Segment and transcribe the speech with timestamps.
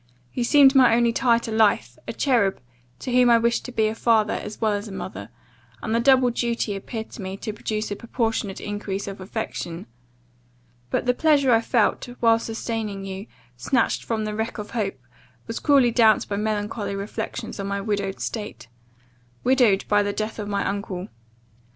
[0.33, 2.59] You seemed my only tie to life, a cherub,
[2.97, 5.29] to whom I wished to be a father, as well as a mother;
[5.83, 9.85] and the double duty appeared to me to produce a proportionate increase of affection.
[10.89, 13.27] But the pleasure I felt, while sustaining you,
[13.57, 14.97] snatched from the wreck of hope,
[15.45, 18.69] was cruelly damped by melancholy reflections on my widowed state
[19.43, 21.09] widowed by the death of my uncle.